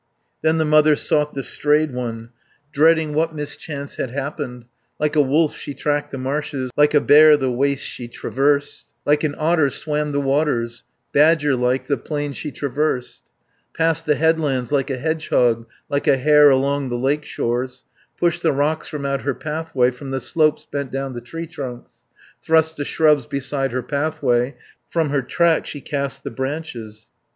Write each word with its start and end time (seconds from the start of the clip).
Then 0.41 0.57
the 0.57 0.65
mother 0.65 0.95
sought 0.95 1.35
the 1.35 1.43
strayed 1.43 1.93
one, 1.93 2.31
Dreading 2.71 3.13
what 3.13 3.35
mischance 3.35 3.97
had 3.97 4.09
happened, 4.09 4.65
Like 4.99 5.15
a 5.15 5.21
wolf 5.21 5.55
she 5.55 5.75
tracked 5.75 6.09
the 6.09 6.17
marshes, 6.17 6.71
Like 6.75 6.95
a 6.95 6.99
bear 6.99 7.37
the 7.37 7.51
wastes 7.51 7.85
she 7.85 8.07
traversed, 8.07 8.87
Like 9.05 9.23
an 9.23 9.35
otter 9.37 9.69
swam 9.69 10.11
the 10.11 10.19
waters, 10.19 10.83
Badger 11.13 11.55
like 11.55 11.85
the 11.85 11.97
plains 11.97 12.35
she 12.37 12.49
traversed, 12.51 13.25
120 13.77 13.77
Passed 13.77 14.05
the 14.07 14.15
headlands 14.15 14.71
like 14.71 14.89
a 14.89 14.97
hedgehog, 14.97 15.67
Like 15.87 16.07
a 16.07 16.17
hare 16.17 16.49
along 16.49 16.89
the 16.89 16.97
lakeshores, 16.97 17.83
Pushed 18.19 18.41
the 18.41 18.51
rocks 18.53 18.87
from 18.87 19.05
out 19.05 19.21
her 19.21 19.35
pathway, 19.35 19.91
From 19.91 20.09
the 20.09 20.19
slopes 20.19 20.65
bent 20.65 20.91
down 20.91 21.13
the 21.13 21.21
tree 21.21 21.45
trunks, 21.45 22.07
Thrust 22.41 22.75
the 22.77 22.85
shrubs 22.85 23.27
beside 23.27 23.71
her 23.71 23.83
pathway, 23.83 24.55
From 24.89 25.11
her 25.11 25.21
track 25.21 25.67
she 25.67 25.79
cast 25.79 26.23
the 26.23 26.31
branches. 26.31 27.05